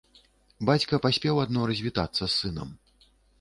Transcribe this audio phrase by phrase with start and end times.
[0.69, 2.73] Бацька паспеў адно развітацца з сынам.